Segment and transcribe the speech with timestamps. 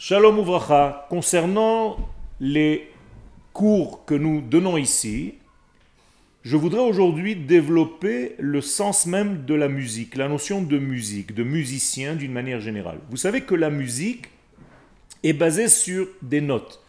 [0.00, 1.96] Shalom Ouvracha, concernant
[2.38, 2.88] les
[3.52, 5.34] cours que nous donnons ici,
[6.44, 11.42] je voudrais aujourd'hui développer le sens même de la musique, la notion de musique, de
[11.42, 13.00] musicien d'une manière générale.
[13.10, 14.26] Vous savez que la musique
[15.24, 16.80] est basée sur des notes.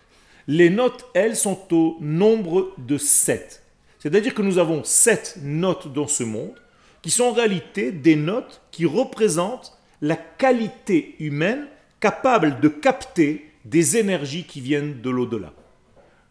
[0.45, 3.63] Les notes, elles, sont au nombre de sept.
[3.97, 6.53] C'est-à-dire que nous avons sept notes dans ce monde
[7.01, 11.65] qui sont en réalité des notes qui représentent la qualité humaine
[11.99, 15.53] capable de capter des énergies qui viennent de l'au-delà.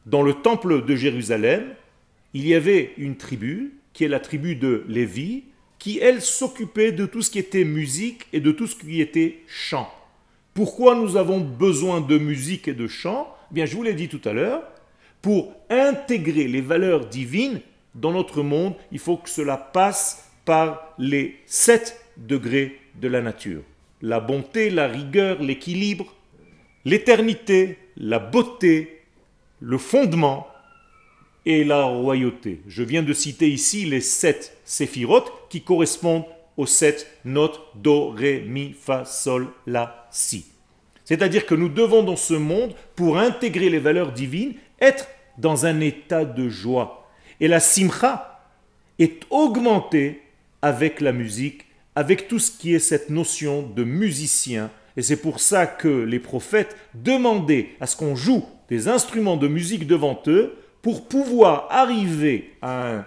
[0.07, 1.75] Dans le temple de Jérusalem,
[2.35, 5.45] il y avait une tribu, qui est la tribu de Lévi,
[5.79, 9.41] qui, elle, s'occupait de tout ce qui était musique et de tout ce qui était
[9.47, 9.93] chant.
[10.55, 13.33] Pourquoi nous avons besoin de musique et de chant?
[13.51, 14.63] Eh Bien, je vous l'ai dit tout à l'heure,
[15.23, 17.61] pour intégrer les valeurs divines
[17.95, 23.63] dans notre monde, il faut que cela passe par les sept degrés de la nature.
[24.03, 26.07] La bonté, la rigueur, l'équilibre,
[26.85, 29.03] l'éternité, la beauté,
[29.61, 30.47] le fondement
[31.45, 32.61] et la royauté.
[32.67, 36.25] Je viens de citer ici les sept séphirotes qui correspondent
[36.57, 40.47] aux sept notes do, ré, mi, fa, sol, la, si.
[41.05, 45.09] C'est-à-dire que nous devons dans ce monde, pour intégrer les valeurs divines, être
[45.39, 47.09] dans un état de joie.
[47.41, 48.43] Et la simcha
[48.99, 50.21] est augmentée
[50.61, 51.65] avec la musique,
[51.99, 54.71] avec tout ce qui est cette notion de musicien.
[54.97, 59.49] Et c'est pour ça que les prophètes demandaient à ce qu'on joue des instruments de
[59.49, 63.07] musique devant eux pour pouvoir arriver à un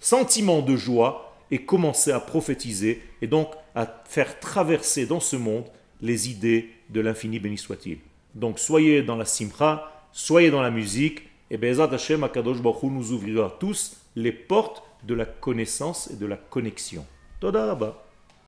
[0.00, 5.64] sentiment de joie et commencer à prophétiser et donc à faire traverser dans ce monde
[6.02, 8.00] les idées de l'infini béni soit-il.
[8.34, 13.12] Donc soyez dans la simcha, soyez dans la musique, et Bezat Hashem Akadosh Baruch nous
[13.12, 17.06] ouvrira tous les portes de la connaissance et de la connexion.
[17.40, 17.74] Toda